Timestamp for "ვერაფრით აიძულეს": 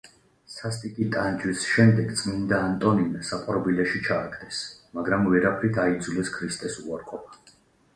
5.37-6.39